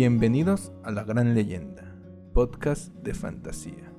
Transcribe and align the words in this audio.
Bienvenidos 0.00 0.70
a 0.84 0.92
La 0.92 1.02
Gran 1.02 1.34
Leyenda, 1.34 1.82
podcast 2.32 2.92
de 3.02 3.14
fantasía. 3.14 3.92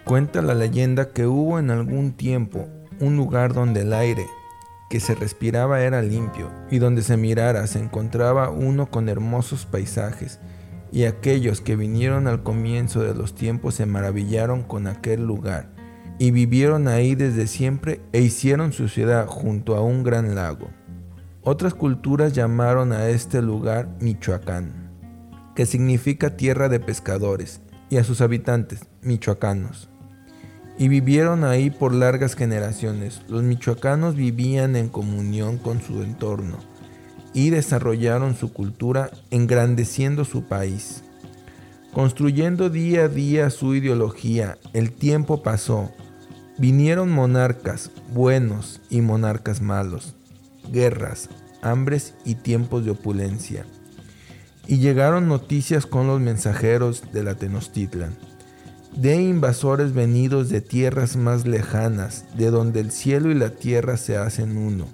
Cuenta 0.05 0.43
la 0.43 0.55
leyenda 0.55 1.13
que 1.13 1.27
hubo 1.27 1.59
en 1.59 1.71
algún 1.71 2.13
tiempo 2.13 2.69
un 3.01 3.17
lugar 3.17 3.55
donde 3.55 3.81
el 3.81 3.95
aire 3.95 4.27
que 4.93 5.01
se 5.01 5.15
respiraba 5.15 5.81
era 5.81 6.03
limpio 6.03 6.51
y 6.71 6.79
donde 6.79 7.01
se 7.01 7.17
mirara 7.17 7.67
se 7.67 7.79
encontraba 7.79 8.51
uno 8.51 8.91
con 8.91 9.09
hermosos 9.09 9.65
paisajes 9.65 10.39
y 10.93 11.05
aquellos 11.05 11.63
que 11.63 11.77
vinieron 11.77 12.27
al 12.27 12.43
comienzo 12.43 13.01
de 13.01 13.15
los 13.15 13.35
tiempos 13.35 13.77
se 13.77 13.87
maravillaron 13.87 14.63
con 14.63 14.87
aquel 14.87 15.25
lugar 15.25 15.71
y 16.19 16.31
vivieron 16.31 16.89
ahí 16.89 17.15
desde 17.15 17.47
siempre 17.47 18.03
e 18.13 18.21
hicieron 18.21 18.75
su 18.75 18.87
ciudad 18.87 19.27
junto 19.29 19.77
a 19.77 19.81
un 19.81 20.03
gran 20.03 20.35
lago. 20.35 20.69
Otras 21.41 21.73
culturas 21.73 22.35
llamaron 22.35 22.93
a 22.93 23.09
este 23.09 23.41
lugar 23.41 23.97
Michoacán, 23.99 24.91
que 25.57 25.65
significa 25.65 26.37
tierra 26.37 26.69
de 26.69 26.81
pescadores, 26.81 27.63
y 27.89 27.97
a 27.97 28.05
sus 28.05 28.21
habitantes 28.21 28.87
michoacanos 29.01 29.89
y 30.79 30.89
vivieron 30.89 31.45
ahí 31.45 31.71
por 31.71 31.95
largas 31.95 32.35
generaciones. 32.35 33.23
Los 33.29 33.43
michoacanos 33.43 34.17
vivían 34.17 34.77
en 34.77 34.89
comunión 34.89 35.59
con 35.59 35.83
su 35.83 36.03
entorno 36.03 36.59
y 37.35 37.51
desarrollaron 37.51 38.35
su 38.35 38.53
cultura 38.53 39.11
engrandeciendo 39.31 40.25
su 40.25 40.45
país. 40.45 41.03
Construyendo 41.93 42.71
día 42.71 43.05
a 43.05 43.09
día 43.09 43.51
su 43.51 43.75
ideología, 43.75 44.59
el 44.73 44.93
tiempo 44.93 45.43
pasó. 45.43 45.91
Vinieron 46.59 47.11
monarcas 47.11 47.91
buenos 48.13 48.81
y 48.89 49.01
monarcas 49.01 49.61
malos, 49.61 50.15
guerras, 50.71 51.29
hambres 51.61 52.15
y 52.25 52.37
tiempos 52.37 52.85
de 52.85 52.93
opulencia. 52.93 53.67
Y 54.67 54.79
llegaron 54.79 55.29
noticias 55.29 55.87
con 55.87 56.07
los 56.07 56.21
mensajeros 56.21 57.13
de 57.13 57.25
la 57.25 57.35
Tenochtitlan 57.35 58.17
de 58.97 59.23
invasores 59.23 59.93
venidos 59.93 60.49
de 60.49 60.61
tierras 60.61 61.17
más 61.17 61.47
lejanas, 61.47 62.25
de 62.37 62.51
donde 62.51 62.81
el 62.81 62.91
cielo 62.91 63.31
y 63.31 63.35
la 63.35 63.51
tierra 63.51 63.97
se 63.97 64.17
hacen 64.17 64.57
uno, 64.57 64.87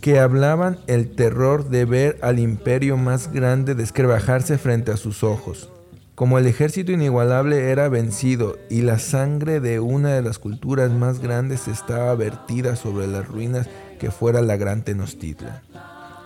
que 0.00 0.18
hablaban 0.18 0.78
el 0.86 1.10
terror 1.10 1.68
de 1.68 1.84
ver 1.84 2.18
al 2.22 2.38
imperio 2.38 2.96
más 2.96 3.32
grande 3.32 3.74
descrebajarse 3.74 4.58
frente 4.58 4.90
a 4.90 4.96
sus 4.96 5.22
ojos. 5.22 5.70
Como 6.14 6.38
el 6.38 6.46
ejército 6.46 6.92
inigualable 6.92 7.70
era 7.70 7.88
vencido 7.88 8.58
y 8.68 8.82
la 8.82 8.98
sangre 8.98 9.60
de 9.60 9.80
una 9.80 10.10
de 10.10 10.20
las 10.22 10.38
culturas 10.38 10.90
más 10.90 11.20
grandes 11.20 11.66
estaba 11.66 12.14
vertida 12.14 12.76
sobre 12.76 13.06
las 13.06 13.26
ruinas 13.26 13.68
que 13.98 14.10
fuera 14.10 14.42
la 14.42 14.56
gran 14.56 14.82
Tenochtitlan. 14.82 15.62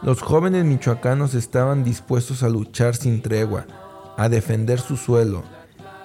Los 0.03 0.21
jóvenes 0.21 0.65
michoacanos 0.65 1.35
estaban 1.35 1.85
dispuestos 1.85 2.43
a 2.43 2.49
luchar 2.49 2.97
sin 2.97 3.23
tregua, 3.23 3.67
a 4.17 4.29
defender 4.29 4.81
su 4.81 4.97
suelo, 4.97 5.45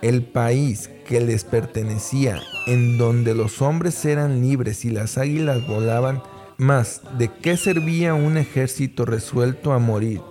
el 0.01 0.23
país 0.23 0.89
que 1.07 1.19
les 1.19 1.43
pertenecía, 1.43 2.39
en 2.67 2.97
donde 2.97 3.33
los 3.33 3.61
hombres 3.61 4.05
eran 4.05 4.41
libres 4.41 4.85
y 4.85 4.89
las 4.89 5.17
águilas 5.17 5.65
volaban, 5.67 6.21
más 6.57 7.01
de 7.17 7.29
qué 7.29 7.57
servía 7.57 8.13
un 8.13 8.37
ejército 8.37 9.05
resuelto 9.05 9.73
a 9.73 9.79
morir, 9.79 10.21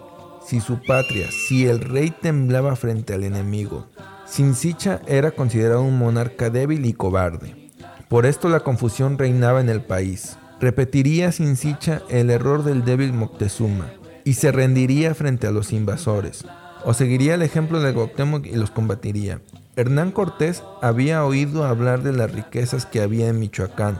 si 0.46 0.60
su 0.60 0.80
patria, 0.82 1.26
si 1.30 1.66
el 1.66 1.80
rey 1.80 2.10
temblaba 2.10 2.76
frente 2.76 3.14
al 3.14 3.24
enemigo. 3.24 3.86
Sinsicha 4.26 5.00
era 5.06 5.30
considerado 5.30 5.82
un 5.82 5.98
monarca 5.98 6.50
débil 6.50 6.84
y 6.84 6.92
cobarde. 6.92 7.70
Por 8.08 8.26
esto 8.26 8.48
la 8.48 8.60
confusión 8.60 9.18
reinaba 9.18 9.60
en 9.60 9.68
el 9.68 9.82
país. 9.82 10.36
Repetiría 10.60 11.32
Sinsicha 11.32 12.02
el 12.08 12.30
error 12.30 12.62
del 12.64 12.84
débil 12.84 13.12
Moctezuma 13.12 13.90
y 14.24 14.34
se 14.34 14.52
rendiría 14.52 15.14
frente 15.14 15.46
a 15.46 15.50
los 15.50 15.72
invasores 15.72 16.44
o 16.84 16.94
seguiría 16.94 17.34
el 17.34 17.42
ejemplo 17.42 17.80
de 17.80 17.92
Cuauhtémoc 17.92 18.46
y 18.46 18.56
los 18.56 18.70
combatiría. 18.70 19.40
Hernán 19.76 20.10
Cortés 20.10 20.62
había 20.82 21.24
oído 21.24 21.64
hablar 21.64 22.02
de 22.02 22.12
las 22.12 22.32
riquezas 22.32 22.86
que 22.86 23.00
había 23.00 23.28
en 23.28 23.38
Michoacán 23.38 23.98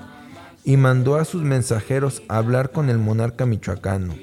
y 0.65 0.77
mandó 0.77 1.17
a 1.17 1.25
sus 1.25 1.43
mensajeros 1.43 2.22
a 2.28 2.38
hablar 2.38 2.72
con 2.72 2.91
el 2.91 2.99
monarca 2.99 3.47
michoacano, 3.47 4.15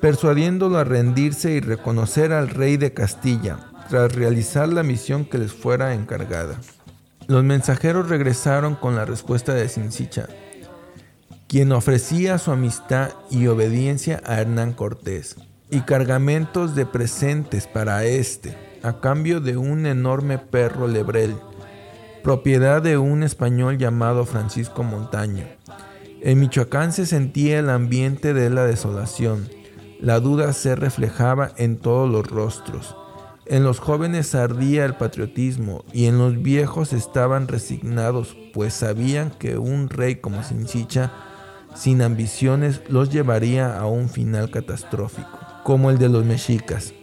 persuadiéndolo 0.00 0.78
a 0.78 0.84
rendirse 0.84 1.52
y 1.52 1.60
reconocer 1.60 2.32
al 2.32 2.48
rey 2.48 2.76
de 2.76 2.92
Castilla 2.92 3.58
tras 3.88 4.14
realizar 4.14 4.68
la 4.68 4.82
misión 4.82 5.24
que 5.24 5.38
les 5.38 5.52
fuera 5.52 5.94
encargada. 5.94 6.58
Los 7.26 7.44
mensajeros 7.44 8.08
regresaron 8.08 8.74
con 8.74 8.96
la 8.96 9.04
respuesta 9.04 9.54
de 9.54 9.68
Sinsicha, 9.68 10.26
quien 11.46 11.70
ofrecía 11.72 12.38
su 12.38 12.50
amistad 12.50 13.10
y 13.30 13.46
obediencia 13.46 14.22
a 14.24 14.40
Hernán 14.40 14.72
Cortés 14.72 15.36
y 15.70 15.80
cargamentos 15.80 16.74
de 16.74 16.86
presentes 16.86 17.66
para 17.66 18.04
éste, 18.04 18.56
a 18.82 19.00
cambio 19.00 19.40
de 19.40 19.56
un 19.56 19.86
enorme 19.86 20.38
perro 20.38 20.86
lebrel, 20.86 21.36
propiedad 22.22 22.82
de 22.82 22.98
un 22.98 23.22
español 23.22 23.78
llamado 23.78 24.26
Francisco 24.26 24.82
Montaño. 24.82 25.44
En 26.20 26.40
Michoacán 26.40 26.92
se 26.92 27.06
sentía 27.06 27.58
el 27.58 27.70
ambiente 27.70 28.34
de 28.34 28.50
la 28.50 28.64
desolación. 28.64 29.48
La 30.00 30.20
duda 30.20 30.52
se 30.52 30.74
reflejaba 30.76 31.52
en 31.56 31.76
todos 31.76 32.10
los 32.10 32.26
rostros. 32.26 32.96
En 33.46 33.62
los 33.62 33.78
jóvenes 33.78 34.34
ardía 34.34 34.86
el 34.86 34.94
patriotismo 34.94 35.84
y 35.92 36.06
en 36.06 36.18
los 36.18 36.40
viejos 36.40 36.94
estaban 36.94 37.46
resignados, 37.46 38.36
pues 38.54 38.72
sabían 38.72 39.30
que 39.30 39.58
un 39.58 39.90
rey 39.90 40.16
como 40.16 40.42
Sinchicha, 40.42 41.12
sin 41.74 42.00
ambiciones, 42.00 42.80
los 42.88 43.10
llevaría 43.10 43.78
a 43.78 43.86
un 43.86 44.08
final 44.08 44.50
catastrófico 44.50 45.43
como 45.64 45.90
el 45.90 45.98
de 45.98 46.08
los 46.08 46.24
mexicas. 46.24 46.94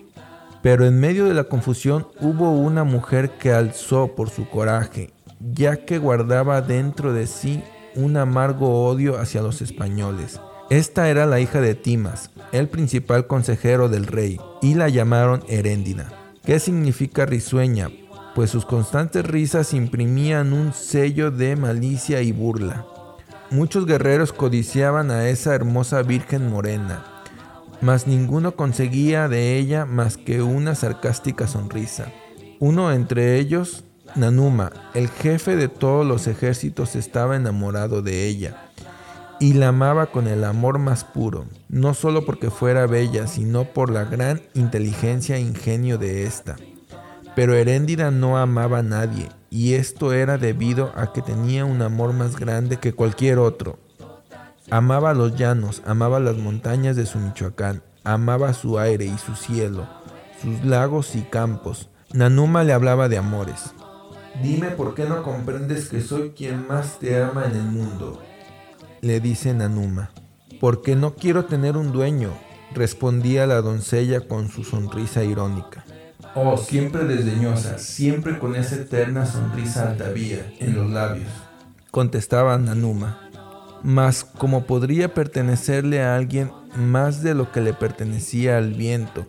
Pero 0.61 0.85
en 0.85 0.99
medio 0.99 1.25
de 1.25 1.33
la 1.33 1.45
confusión 1.45 2.07
hubo 2.21 2.51
una 2.51 2.85
mujer 2.85 3.31
que 3.31 3.51
alzó 3.51 4.15
por 4.15 4.29
su 4.29 4.47
coraje, 4.47 5.11
ya 5.39 5.77
que 5.85 5.97
guardaba 5.97 6.61
dentro 6.61 7.11
de 7.11 7.27
sí 7.27 7.63
un 7.95 8.15
amargo 8.15 8.85
odio 8.85 9.19
hacia 9.19 9.41
los 9.41 9.61
españoles. 9.61 10.39
Esta 10.69 11.09
era 11.09 11.25
la 11.25 11.41
hija 11.41 11.59
de 11.59 11.75
Timas, 11.75 12.29
el 12.53 12.69
principal 12.69 13.27
consejero 13.27 13.89
del 13.89 14.07
rey, 14.07 14.39
y 14.61 14.75
la 14.75 14.87
llamaron 14.87 15.43
Heréndida, 15.49 16.13
que 16.45 16.59
significa 16.59 17.25
risueña, 17.25 17.89
pues 18.35 18.51
sus 18.51 18.65
constantes 18.65 19.25
risas 19.25 19.73
imprimían 19.73 20.53
un 20.53 20.71
sello 20.71 21.31
de 21.31 21.57
malicia 21.57 22.21
y 22.21 22.31
burla. 22.31 22.85
Muchos 23.49 23.85
guerreros 23.85 24.31
codiciaban 24.31 25.11
a 25.11 25.27
esa 25.27 25.53
hermosa 25.53 26.03
virgen 26.03 26.49
morena, 26.49 27.03
mas 27.81 28.07
ninguno 28.07 28.55
conseguía 28.55 29.27
de 29.27 29.57
ella 29.57 29.85
más 29.85 30.17
que 30.17 30.41
una 30.41 30.75
sarcástica 30.75 31.47
sonrisa. 31.47 32.11
Uno 32.59 32.91
entre 32.91 33.39
ellos, 33.39 33.83
Nanuma, 34.15 34.71
el 34.93 35.09
jefe 35.09 35.55
de 35.55 35.67
todos 35.67 36.05
los 36.05 36.27
ejércitos, 36.27 36.95
estaba 36.95 37.35
enamorado 37.35 38.01
de 38.01 38.27
ella 38.27 38.71
y 39.39 39.53
la 39.53 39.69
amaba 39.69 40.05
con 40.11 40.27
el 40.27 40.43
amor 40.43 40.77
más 40.77 41.03
puro, 41.03 41.45
no 41.67 41.95
solo 41.95 42.25
porque 42.25 42.51
fuera 42.51 42.85
bella, 42.85 43.25
sino 43.25 43.63
por 43.65 43.89
la 43.89 44.03
gran 44.03 44.39
inteligencia 44.53 45.37
e 45.37 45.41
ingenio 45.41 45.97
de 45.97 46.25
ésta. 46.25 46.57
Pero 47.35 47.55
Heréndida 47.55 48.11
no 48.11 48.37
amaba 48.37 48.79
a 48.79 48.83
nadie, 48.83 49.29
y 49.49 49.73
esto 49.73 50.13
era 50.13 50.37
debido 50.37 50.91
a 50.95 51.11
que 51.11 51.23
tenía 51.23 51.65
un 51.65 51.81
amor 51.81 52.13
más 52.13 52.39
grande 52.39 52.77
que 52.77 52.93
cualquier 52.93 53.39
otro, 53.39 53.79
Amaba 54.71 55.13
los 55.13 55.35
llanos, 55.35 55.81
amaba 55.85 56.21
las 56.21 56.37
montañas 56.37 56.95
de 56.95 57.05
su 57.05 57.19
Michoacán, 57.19 57.83
amaba 58.05 58.53
su 58.53 58.79
aire 58.79 59.03
y 59.03 59.17
su 59.17 59.35
cielo, 59.35 59.85
sus 60.41 60.63
lagos 60.63 61.13
y 61.17 61.23
campos. 61.23 61.89
Nanuma 62.13 62.63
le 62.63 62.71
hablaba 62.71 63.09
de 63.09 63.17
amores. 63.17 63.73
Dime 64.41 64.69
por 64.69 64.95
qué 64.95 65.03
no 65.03 65.23
comprendes 65.23 65.89
que 65.89 65.99
soy 65.99 66.29
quien 66.29 66.69
más 66.69 66.99
te 66.99 67.21
ama 67.21 67.47
en 67.47 67.57
el 67.57 67.63
mundo, 67.63 68.21
le 69.01 69.19
dice 69.19 69.53
Nanuma. 69.53 70.11
Porque 70.61 70.95
no 70.95 71.15
quiero 71.15 71.43
tener 71.43 71.75
un 71.75 71.91
dueño, 71.91 72.29
respondía 72.73 73.45
la 73.47 73.61
doncella 73.61 74.21
con 74.21 74.47
su 74.47 74.63
sonrisa 74.63 75.25
irónica. 75.25 75.83
Oh, 76.33 76.55
siempre 76.55 77.03
desdeñosa, 77.03 77.77
siempre 77.77 78.39
con 78.39 78.55
esa 78.55 78.75
eterna 78.75 79.25
sonrisa 79.25 79.89
altavía 79.89 80.49
en 80.59 80.77
los 80.77 80.89
labios, 80.89 81.27
contestaba 81.91 82.57
Nanuma. 82.57 83.30
Mas 83.83 84.23
como 84.23 84.65
podría 84.65 85.13
pertenecerle 85.13 86.01
a 86.01 86.15
alguien 86.15 86.51
más 86.75 87.23
de 87.23 87.33
lo 87.33 87.51
que 87.51 87.61
le 87.61 87.73
pertenecía 87.73 88.57
al 88.57 88.73
viento 88.73 89.25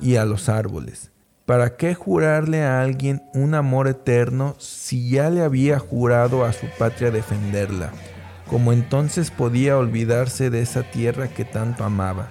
y 0.00 0.16
a 0.16 0.24
los 0.24 0.48
árboles. 0.48 1.10
¿Para 1.44 1.76
qué 1.76 1.94
jurarle 1.94 2.64
a 2.64 2.82
alguien 2.82 3.22
un 3.32 3.54
amor 3.54 3.86
eterno 3.86 4.56
si 4.58 5.10
ya 5.10 5.30
le 5.30 5.42
había 5.42 5.78
jurado 5.78 6.44
a 6.44 6.52
su 6.52 6.66
patria 6.78 7.10
defenderla? 7.10 7.92
Como 8.48 8.72
entonces 8.72 9.30
podía 9.30 9.78
olvidarse 9.78 10.50
de 10.50 10.62
esa 10.62 10.82
tierra 10.82 11.28
que 11.28 11.44
tanto 11.44 11.84
amaba. 11.84 12.28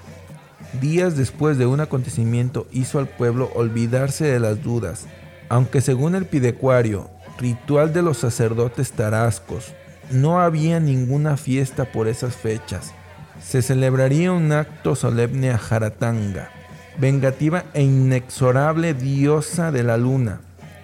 Días 0.81 1.15
después 1.15 1.57
de 1.57 1.65
un 1.65 1.79
acontecimiento 1.79 2.67
hizo 2.71 2.99
al 2.99 3.07
pueblo 3.07 3.49
olvidarse 3.55 4.25
de 4.25 4.39
las 4.39 4.61
dudas, 4.61 5.05
aunque 5.47 5.79
según 5.79 6.15
el 6.15 6.25
pidecuario, 6.25 7.09
ritual 7.37 7.93
de 7.93 8.01
los 8.01 8.17
sacerdotes 8.17 8.91
tarascos, 8.91 9.73
no 10.11 10.39
había 10.39 10.79
ninguna 10.79 11.37
fiesta 11.37 11.85
por 11.85 12.07
esas 12.07 12.35
fechas. 12.35 12.93
Se 13.41 13.61
celebraría 13.61 14.31
un 14.31 14.51
acto 14.51 14.95
solemne 14.95 15.51
a 15.51 15.57
Jaratanga, 15.57 16.49
vengativa 16.97 17.65
e 17.73 17.83
inexorable 17.83 18.93
diosa 18.93 19.71
de 19.71 19.83
la 19.83 19.97
luna. 19.97 20.41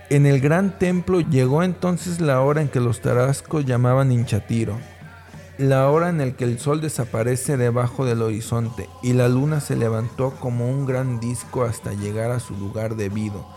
En 0.09 0.25
el 0.25 0.41
gran 0.41 0.77
templo 0.77 1.21
llegó 1.21 1.63
entonces 1.63 2.19
la 2.19 2.41
hora 2.41 2.61
en 2.61 2.67
que 2.67 2.81
los 2.81 2.99
tarascos 2.99 3.65
llamaban 3.65 4.11
hinchatiro, 4.11 4.77
la 5.57 5.89
hora 5.89 6.09
en 6.09 6.17
la 6.17 6.31
que 6.31 6.43
el 6.43 6.59
sol 6.59 6.81
desaparece 6.81 7.55
debajo 7.55 8.05
del 8.05 8.21
horizonte 8.21 8.89
y 9.03 9.13
la 9.13 9.29
luna 9.29 9.61
se 9.61 9.75
levantó 9.75 10.31
como 10.31 10.69
un 10.69 10.85
gran 10.85 11.19
disco 11.19 11.63
hasta 11.63 11.93
llegar 11.93 12.31
a 12.31 12.39
su 12.39 12.55
lugar 12.57 12.95
debido, 12.95 13.47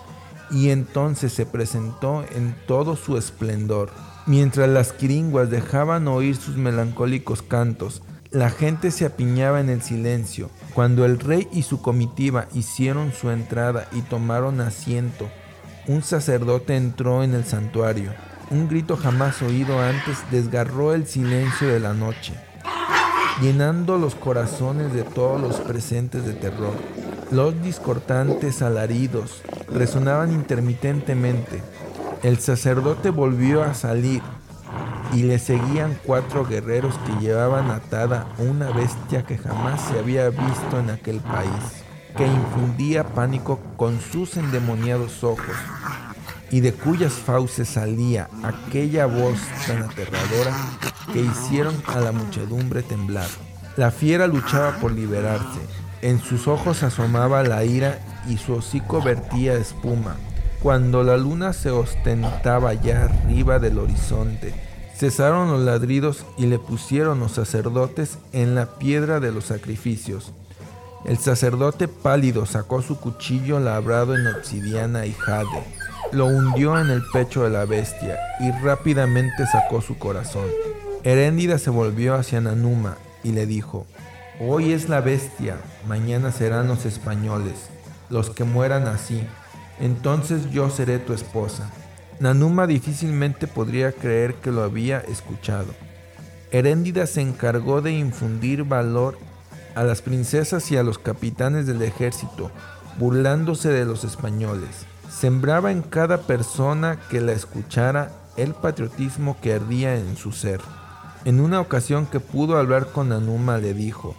y 0.50 0.70
entonces 0.70 1.32
se 1.32 1.46
presentó 1.46 2.24
en 2.30 2.54
todo 2.66 2.94
su 2.94 3.16
esplendor. 3.16 3.90
Mientras 4.26 4.70
las 4.70 4.94
quiringuas 4.94 5.50
dejaban 5.50 6.08
oír 6.08 6.36
sus 6.36 6.56
melancólicos 6.56 7.42
cantos, 7.42 8.02
la 8.30 8.48
gente 8.48 8.90
se 8.90 9.04
apiñaba 9.04 9.60
en 9.60 9.68
el 9.68 9.82
silencio. 9.82 10.48
Cuando 10.72 11.04
el 11.04 11.20
rey 11.20 11.46
y 11.52 11.62
su 11.62 11.82
comitiva 11.82 12.48
hicieron 12.54 13.12
su 13.12 13.30
entrada 13.30 13.86
y 13.92 14.00
tomaron 14.00 14.62
asiento, 14.62 15.28
un 15.86 16.02
sacerdote 16.02 16.74
entró 16.74 17.22
en 17.22 17.34
el 17.34 17.44
santuario. 17.44 18.12
Un 18.50 18.66
grito 18.66 18.96
jamás 18.96 19.42
oído 19.42 19.78
antes 19.78 20.18
desgarró 20.30 20.94
el 20.94 21.06
silencio 21.06 21.68
de 21.68 21.80
la 21.80 21.92
noche, 21.92 22.32
llenando 23.42 23.98
los 23.98 24.14
corazones 24.14 24.94
de 24.94 25.02
todos 25.02 25.38
los 25.38 25.60
presentes 25.60 26.24
de 26.24 26.32
terror. 26.32 26.74
Los 27.30 27.60
discordantes 27.62 28.62
alaridos 28.62 29.42
resonaban 29.70 30.32
intermitentemente. 30.32 31.62
El 32.24 32.38
sacerdote 32.38 33.10
volvió 33.10 33.62
a 33.62 33.74
salir 33.74 34.22
y 35.12 35.24
le 35.24 35.38
seguían 35.38 35.98
cuatro 36.06 36.46
guerreros 36.46 36.94
que 37.04 37.12
llevaban 37.22 37.70
atada 37.70 38.26
una 38.38 38.70
bestia 38.70 39.26
que 39.26 39.36
jamás 39.36 39.78
se 39.82 39.98
había 39.98 40.30
visto 40.30 40.80
en 40.80 40.88
aquel 40.88 41.20
país, 41.20 41.84
que 42.16 42.26
infundía 42.26 43.04
pánico 43.04 43.60
con 43.76 44.00
sus 44.00 44.38
endemoniados 44.38 45.22
ojos 45.22 45.54
y 46.50 46.60
de 46.60 46.72
cuyas 46.72 47.12
fauces 47.12 47.68
salía 47.68 48.30
aquella 48.42 49.04
voz 49.04 49.38
tan 49.66 49.82
aterradora 49.82 50.56
que 51.12 51.20
hicieron 51.20 51.74
a 51.88 52.00
la 52.00 52.12
muchedumbre 52.12 52.82
temblar. 52.82 53.28
La 53.76 53.90
fiera 53.90 54.26
luchaba 54.28 54.78
por 54.78 54.92
liberarse, 54.92 55.60
en 56.00 56.18
sus 56.20 56.48
ojos 56.48 56.84
asomaba 56.84 57.42
la 57.42 57.66
ira 57.66 57.98
y 58.26 58.38
su 58.38 58.54
hocico 58.54 59.02
vertía 59.02 59.52
espuma. 59.56 60.16
Cuando 60.64 61.04
la 61.04 61.18
luna 61.18 61.52
se 61.52 61.70
ostentaba 61.70 62.72
ya 62.72 63.04
arriba 63.04 63.58
del 63.58 63.78
horizonte, 63.78 64.54
Cesaron 64.96 65.50
los 65.50 65.60
ladridos 65.60 66.24
y 66.38 66.46
le 66.46 66.58
pusieron 66.58 67.20
los 67.20 67.32
sacerdotes 67.32 68.16
en 68.32 68.54
la 68.54 68.78
piedra 68.78 69.20
de 69.20 69.30
los 69.30 69.44
sacrificios. 69.44 70.32
El 71.04 71.18
sacerdote 71.18 71.86
pálido 71.86 72.46
sacó 72.46 72.80
su 72.80 72.98
cuchillo 72.98 73.60
labrado 73.60 74.16
en 74.16 74.26
obsidiana 74.26 75.04
y 75.04 75.12
jade, 75.12 75.64
lo 76.12 76.24
hundió 76.26 76.80
en 76.80 76.88
el 76.88 77.02
pecho 77.12 77.42
de 77.42 77.50
la 77.50 77.66
bestia 77.66 78.18
y 78.40 78.50
rápidamente 78.64 79.46
sacó 79.52 79.82
su 79.82 79.98
corazón. 79.98 80.46
Heréndida 81.02 81.58
se 81.58 81.68
volvió 81.68 82.14
hacia 82.14 82.40
Nanuma 82.40 82.96
y 83.22 83.32
le 83.32 83.44
dijo, 83.44 83.86
Hoy 84.40 84.72
es 84.72 84.88
la 84.88 85.02
bestia, 85.02 85.56
mañana 85.86 86.32
serán 86.32 86.68
los 86.68 86.86
españoles, 86.86 87.68
los 88.08 88.30
que 88.30 88.44
mueran 88.44 88.86
así, 88.86 89.26
entonces 89.80 90.50
yo 90.50 90.70
seré 90.70 90.98
tu 90.98 91.12
esposa. 91.12 91.70
Nanuma 92.20 92.66
difícilmente 92.66 93.46
podría 93.46 93.92
creer 93.92 94.34
que 94.36 94.50
lo 94.50 94.62
había 94.62 95.00
escuchado. 95.00 95.74
Heréndida 96.50 97.06
se 97.06 97.20
encargó 97.20 97.82
de 97.82 97.92
infundir 97.92 98.64
valor 98.64 99.18
a 99.74 99.82
las 99.82 100.02
princesas 100.02 100.70
y 100.70 100.76
a 100.76 100.84
los 100.84 100.98
capitanes 100.98 101.66
del 101.66 101.82
ejército, 101.82 102.50
burlándose 102.98 103.70
de 103.70 103.84
los 103.84 104.04
españoles. 104.04 104.86
Sembraba 105.10 105.72
en 105.72 105.82
cada 105.82 106.22
persona 106.22 106.98
que 107.10 107.20
la 107.20 107.32
escuchara 107.32 108.12
el 108.36 108.54
patriotismo 108.54 109.36
que 109.40 109.54
ardía 109.54 109.96
en 109.96 110.16
su 110.16 110.32
ser. 110.32 110.60
En 111.24 111.40
una 111.40 111.60
ocasión 111.60 112.06
que 112.06 112.20
pudo 112.20 112.56
hablar 112.56 112.86
con 112.92 113.08
Nanuma 113.08 113.58
le 113.58 113.74
dijo, 113.74 114.14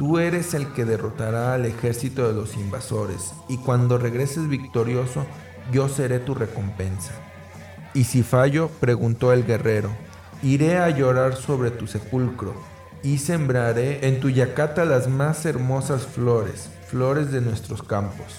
Tú 0.00 0.16
eres 0.16 0.54
el 0.54 0.72
que 0.72 0.86
derrotará 0.86 1.52
al 1.52 1.66
ejército 1.66 2.26
de 2.26 2.32
los 2.32 2.56
invasores, 2.56 3.34
y 3.50 3.58
cuando 3.58 3.98
regreses 3.98 4.48
victorioso, 4.48 5.26
yo 5.72 5.90
seré 5.90 6.20
tu 6.20 6.34
recompensa. 6.34 7.12
Y 7.92 8.04
si 8.04 8.22
fallo, 8.22 8.70
preguntó 8.80 9.34
el 9.34 9.44
guerrero, 9.44 9.90
iré 10.42 10.78
a 10.78 10.88
llorar 10.88 11.36
sobre 11.36 11.70
tu 11.70 11.86
sepulcro 11.86 12.54
y 13.02 13.18
sembraré 13.18 14.08
en 14.08 14.20
tu 14.20 14.30
yacata 14.30 14.86
las 14.86 15.06
más 15.06 15.44
hermosas 15.44 16.06
flores, 16.06 16.70
flores 16.86 17.30
de 17.30 17.42
nuestros 17.42 17.82
campos. 17.82 18.38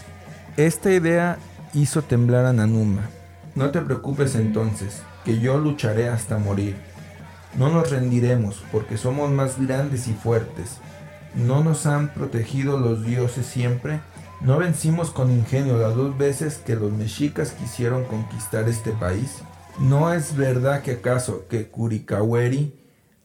Esta 0.58 0.92
idea 0.92 1.38
hizo 1.75 2.02
temblar 2.02 2.48
a 2.48 2.54
Nanuma. 2.54 3.08
No 3.54 3.69
te 3.69 3.81
preocupes 3.81 4.34
entonces, 4.34 5.04
que 5.24 5.40
yo 5.40 5.60
lucharé 5.60 6.10
hasta 6.10 6.40
morir. 6.40 6.75
No 7.56 7.69
nos 7.69 7.92
rendiremos 7.92 8.63
porque 8.72 8.98
somos 8.98 9.30
más 9.30 9.63
grandes 9.63 10.08
y 10.08 10.13
fuertes. 10.13 10.80
¿No 11.35 11.63
nos 11.63 11.85
han 11.85 12.13
protegido 12.13 12.77
los 12.77 13.05
dioses 13.05 13.45
siempre? 13.45 14.01
¿No 14.41 14.57
vencimos 14.57 15.11
con 15.11 15.31
ingenio 15.31 15.77
las 15.77 15.95
dos 15.95 16.17
veces 16.17 16.57
que 16.57 16.75
los 16.75 16.91
mexicas 16.91 17.51
quisieron 17.51 18.03
conquistar 18.03 18.67
este 18.67 18.91
país? 18.91 19.41
¿No 19.79 20.13
es 20.13 20.35
verdad 20.35 20.81
que 20.81 20.91
acaso 20.91 21.45
que 21.47 21.67
Kurikaweri 21.67 22.75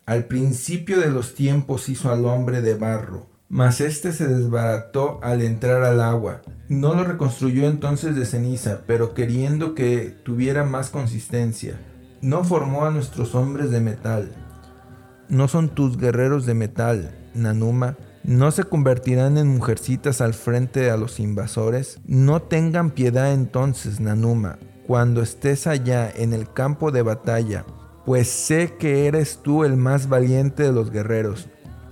al 0.05 0.27
principio 0.27 1.01
de 1.01 1.11
los 1.11 1.35
tiempos 1.35 1.89
hizo 1.89 2.13
al 2.13 2.25
hombre 2.27 2.63
de 2.63 2.75
barro, 2.75 3.27
mas 3.49 3.81
éste 3.81 4.13
se 4.13 4.29
desbarató 4.29 5.19
al 5.23 5.43
entrar 5.43 5.83
al 5.83 6.01
agua? 6.01 6.43
No 6.69 6.95
lo 6.95 7.03
reconstruyó 7.03 7.67
entonces 7.67 8.15
de 8.15 8.25
ceniza, 8.25 8.83
pero 8.87 9.15
queriendo 9.15 9.75
que 9.75 10.15
tuviera 10.23 10.65
más 10.65 10.91
consistencia. 10.91 11.81
No 12.21 12.45
formó 12.45 12.85
a 12.85 12.91
nuestros 12.91 13.35
hombres 13.35 13.71
de 13.71 13.81
metal. 13.81 14.31
No 15.29 15.49
son 15.49 15.71
tus 15.71 15.97
guerreros 15.97 16.47
de 16.47 16.55
metal, 16.55 17.11
Nanuma, 17.37 17.97
no 18.25 18.51
se 18.51 18.65
convertirán 18.65 19.39
en 19.39 19.49
mujercitas 19.49 20.21
al 20.21 20.35
frente 20.35 20.91
a 20.91 20.97
los 20.97 21.21
invasores. 21.21 22.01
No 22.07 22.43
tengan 22.43 22.91
piedad 22.91 23.33
entonces, 23.33 24.01
Nanuma, 24.01 24.59
cuando 24.87 25.23
estés 25.23 25.67
allá 25.67 26.11
en 26.15 26.33
el 26.33 26.53
campo 26.53 26.91
de 26.91 27.03
batalla, 27.03 27.65
pues 28.05 28.29
sé 28.29 28.75
que 28.79 29.07
eres 29.07 29.41
tú 29.43 29.65
el 29.65 29.77
más 29.77 30.09
valiente 30.09 30.63
de 30.63 30.73
los 30.73 30.91
guerreros, 30.91 31.49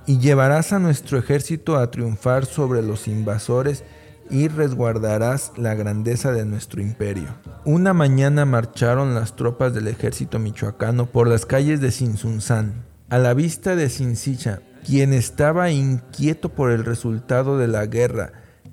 y 0.06 0.18
llevarás 0.18 0.72
a 0.72 0.78
nuestro 0.78 1.18
ejército 1.18 1.76
a 1.76 1.90
triunfar 1.90 2.46
sobre 2.46 2.82
los 2.82 3.08
invasores 3.08 3.84
y 4.30 4.48
resguardarás 4.48 5.52
la 5.56 5.74
grandeza 5.74 6.32
de 6.32 6.44
nuestro 6.44 6.80
imperio. 6.80 7.28
Una 7.64 7.92
mañana 7.92 8.44
marcharon 8.44 9.14
las 9.14 9.36
tropas 9.36 9.74
del 9.74 9.88
ejército 9.88 10.38
michoacano 10.38 11.06
por 11.06 11.28
las 11.28 11.46
calles 11.46 11.80
de 11.80 11.90
Sinsunzán. 11.90 12.84
A 13.10 13.18
la 13.18 13.34
vista 13.34 13.76
de 13.76 13.90
Sincicha, 13.90 14.60
quien 14.84 15.14
estaba 15.14 15.70
inquieto 15.70 16.50
por 16.50 16.70
el 16.70 16.84
resultado 16.84 17.58
de 17.58 17.68
la 17.68 17.86
guerra 17.86 18.32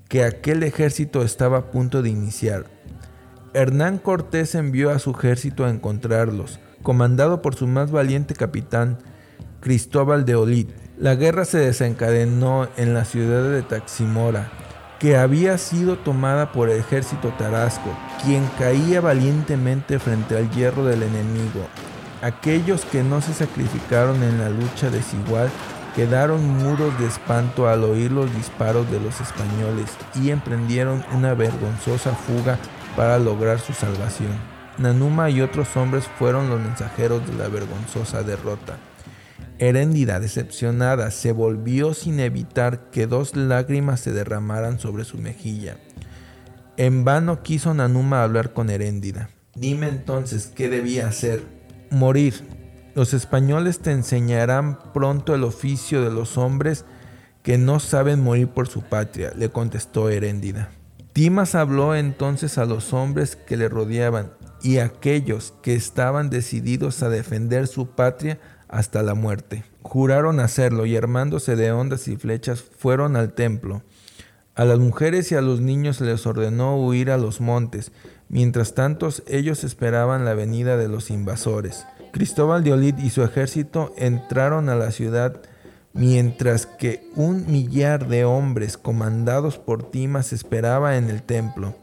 que 0.09 0.25
aquel 0.25 0.61
ejército 0.63 1.23
estaba 1.23 1.57
a 1.57 1.71
punto 1.71 2.01
de 2.01 2.09
iniciar. 2.09 2.65
Hernán 3.53 3.97
Cortés 3.97 4.55
envió 4.55 4.91
a 4.91 4.99
su 4.99 5.11
ejército 5.11 5.63
a 5.63 5.69
encontrarlos, 5.69 6.59
comandado 6.83 7.41
por 7.41 7.55
su 7.55 7.65
más 7.65 7.91
valiente 7.91 8.33
capitán, 8.33 8.97
Cristóbal 9.61 10.25
de 10.25 10.35
Olid. 10.35 10.67
La 10.97 11.15
guerra 11.15 11.45
se 11.45 11.59
desencadenó 11.59 12.67
en 12.75 12.93
la 12.93 13.05
ciudad 13.05 13.49
de 13.49 13.61
Taximora, 13.61 14.51
que 14.99 15.15
había 15.15 15.57
sido 15.57 15.97
tomada 15.97 16.51
por 16.51 16.69
el 16.69 16.79
ejército 16.79 17.29
tarasco, 17.37 17.97
quien 18.23 18.45
caía 18.59 18.99
valientemente 18.99 19.97
frente 19.97 20.37
al 20.37 20.51
hierro 20.51 20.83
del 20.83 21.03
enemigo. 21.03 21.67
Aquellos 22.21 22.85
que 22.85 23.01
no 23.01 23.21
se 23.21 23.33
sacrificaron 23.33 24.21
en 24.23 24.39
la 24.39 24.49
lucha 24.49 24.89
desigual 24.89 25.49
quedaron 25.95 26.45
mudos 26.57 26.97
de 26.99 27.07
espanto 27.07 27.67
al 27.67 27.83
oír 27.83 28.11
los 28.11 28.33
disparos 28.35 28.89
de 28.91 28.99
los 28.99 29.19
españoles 29.19 29.89
y 30.15 30.29
emprendieron 30.29 31.03
una 31.13 31.33
vergonzosa 31.33 32.13
fuga 32.15 32.57
para 32.95 33.19
lograr 33.19 33.59
su 33.59 33.73
salvación. 33.73 34.31
Nanuma 34.77 35.29
y 35.29 35.41
otros 35.41 35.75
hombres 35.77 36.05
fueron 36.17 36.49
los 36.49 36.59
mensajeros 36.59 37.25
de 37.27 37.33
la 37.33 37.47
vergonzosa 37.47 38.23
derrota. 38.23 38.77
Heréndida, 39.59 40.19
decepcionada, 40.19 41.11
se 41.11 41.31
volvió 41.33 41.93
sin 41.93 42.19
evitar 42.19 42.89
que 42.89 43.05
dos 43.05 43.35
lágrimas 43.35 43.99
se 43.99 44.11
derramaran 44.11 44.79
sobre 44.79 45.03
su 45.03 45.17
mejilla. 45.17 45.77
En 46.77 47.03
vano 47.03 47.43
quiso 47.43 47.73
Nanuma 47.73 48.23
hablar 48.23 48.53
con 48.53 48.69
Heréndida. 48.69 49.29
Dime 49.53 49.87
entonces 49.87 50.51
qué 50.55 50.69
debía 50.69 51.07
hacer. 51.07 51.43
Morir. 51.91 52.60
Los 52.93 53.13
españoles 53.13 53.79
te 53.79 53.91
enseñarán 53.91 54.77
pronto 54.93 55.33
el 55.33 55.43
oficio 55.45 56.01
de 56.03 56.11
los 56.11 56.37
hombres 56.37 56.83
que 57.41 57.57
no 57.57 57.79
saben 57.79 58.21
morir 58.21 58.49
por 58.49 58.67
su 58.67 58.81
patria, 58.81 59.31
le 59.35 59.49
contestó 59.49 60.09
Heréndida. 60.09 60.69
Timas 61.13 61.55
habló 61.55 61.95
entonces 61.95 62.57
a 62.57 62.65
los 62.65 62.93
hombres 62.93 63.35
que 63.35 63.57
le 63.57 63.69
rodeaban 63.69 64.31
y 64.61 64.77
a 64.77 64.85
aquellos 64.85 65.53
que 65.61 65.73
estaban 65.73 66.29
decididos 66.29 67.01
a 67.01 67.09
defender 67.09 67.67
su 67.67 67.87
patria 67.87 68.39
hasta 68.67 69.03
la 69.03 69.13
muerte. 69.13 69.63
Juraron 69.81 70.39
hacerlo 70.39 70.85
y 70.85 70.95
armándose 70.95 71.55
de 71.55 71.71
ondas 71.71 72.07
y 72.07 72.17
flechas 72.17 72.61
fueron 72.61 73.15
al 73.15 73.33
templo. 73.33 73.81
A 74.55 74.65
las 74.65 74.79
mujeres 74.79 75.31
y 75.31 75.35
a 75.35 75.41
los 75.41 75.61
niños 75.61 76.01
les 76.01 76.25
ordenó 76.25 76.77
huir 76.77 77.09
a 77.09 77.17
los 77.17 77.41
montes, 77.41 77.91
mientras 78.29 78.73
tanto 78.73 79.09
ellos 79.27 79.63
esperaban 79.63 80.23
la 80.23 80.33
venida 80.33 80.77
de 80.77 80.87
los 80.87 81.09
invasores. 81.09 81.85
Cristóbal 82.11 82.63
de 82.63 82.73
Olid 82.73 82.97
y 82.97 83.09
su 83.09 83.23
ejército 83.23 83.93
entraron 83.97 84.69
a 84.69 84.75
la 84.75 84.91
ciudad 84.91 85.41
mientras 85.93 86.65
que 86.65 87.09
un 87.15 87.49
millar 87.51 88.07
de 88.07 88.25
hombres 88.25 88.77
comandados 88.77 89.57
por 89.57 89.89
Timas 89.91 90.33
esperaba 90.33 90.97
en 90.97 91.09
el 91.09 91.23
templo. 91.23 91.75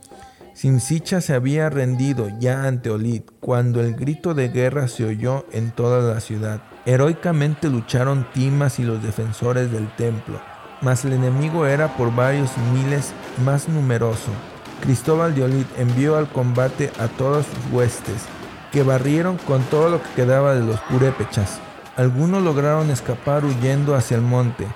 Simsicha 0.54 1.20
se 1.20 1.34
había 1.34 1.70
rendido 1.70 2.28
ya 2.40 2.64
ante 2.64 2.90
Olid 2.90 3.22
cuando 3.40 3.80
el 3.80 3.94
grito 3.94 4.34
de 4.34 4.48
guerra 4.48 4.88
se 4.88 5.04
oyó 5.04 5.46
en 5.52 5.70
toda 5.70 6.12
la 6.12 6.20
ciudad. 6.20 6.60
Heroicamente 6.84 7.68
lucharon 7.68 8.26
Timas 8.34 8.78
y 8.78 8.82
los 8.82 9.02
defensores 9.02 9.70
del 9.70 9.88
templo, 9.96 10.40
mas 10.80 11.04
el 11.04 11.12
enemigo 11.12 11.66
era 11.66 11.96
por 11.96 12.14
varios 12.14 12.50
miles 12.74 13.12
más 13.44 13.68
numeroso. 13.68 14.32
Cristóbal 14.80 15.34
de 15.34 15.44
Olid 15.44 15.66
envió 15.76 16.16
al 16.16 16.28
combate 16.28 16.90
a 16.98 17.08
todas 17.08 17.46
sus 17.46 17.72
huestes, 17.72 18.24
barrieron 18.82 19.36
con 19.38 19.62
todo 19.64 19.88
lo 19.88 20.02
que 20.02 20.08
quedaba 20.16 20.54
de 20.54 20.64
los 20.64 20.80
purépechas. 20.80 21.60
Algunos 21.96 22.42
lograron 22.42 22.90
escapar 22.90 23.44
huyendo 23.44 23.94
hacia 23.94 24.16
el 24.16 24.22
monte. 24.22 24.66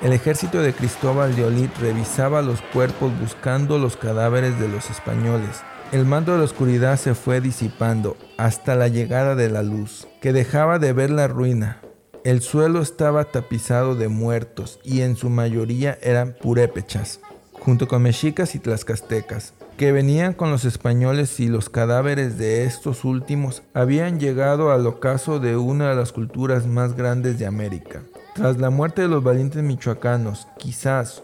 El 0.00 0.12
ejército 0.12 0.62
de 0.62 0.72
Cristóbal 0.72 1.36
de 1.36 1.44
Olid 1.44 1.68
revisaba 1.80 2.40
los 2.40 2.62
cuerpos 2.62 3.12
buscando 3.20 3.78
los 3.78 3.96
cadáveres 3.96 4.58
de 4.58 4.68
los 4.68 4.88
españoles. 4.88 5.62
El 5.92 6.06
mando 6.06 6.32
de 6.32 6.38
la 6.38 6.44
oscuridad 6.44 6.98
se 6.98 7.14
fue 7.14 7.40
disipando 7.40 8.16
hasta 8.38 8.76
la 8.76 8.88
llegada 8.88 9.34
de 9.34 9.50
la 9.50 9.62
luz, 9.62 10.06
que 10.20 10.32
dejaba 10.32 10.78
de 10.78 10.92
ver 10.92 11.10
la 11.10 11.28
ruina. 11.28 11.82
El 12.24 12.42
suelo 12.42 12.80
estaba 12.80 13.24
tapizado 13.24 13.94
de 13.94 14.08
muertos 14.08 14.78
y 14.84 15.00
en 15.00 15.16
su 15.16 15.30
mayoría 15.30 15.98
eran 16.00 16.36
purépechas, 16.40 17.20
junto 17.52 17.88
con 17.88 18.02
mexicas 18.02 18.54
y 18.54 18.58
tlaxcastecas, 18.58 19.54
que 19.80 19.92
venían 19.92 20.34
con 20.34 20.50
los 20.50 20.66
españoles 20.66 21.40
y 21.40 21.48
los 21.48 21.70
cadáveres 21.70 22.36
de 22.36 22.64
estos 22.64 23.02
últimos 23.02 23.62
habían 23.72 24.20
llegado 24.20 24.72
al 24.72 24.86
ocaso 24.86 25.40
de 25.40 25.56
una 25.56 25.88
de 25.88 25.96
las 25.96 26.12
culturas 26.12 26.66
más 26.66 26.94
grandes 26.94 27.38
de 27.38 27.46
América. 27.46 28.02
Tras 28.34 28.58
la 28.58 28.68
muerte 28.68 29.00
de 29.00 29.08
los 29.08 29.24
valientes 29.24 29.62
michoacanos, 29.62 30.46
quizás 30.58 31.22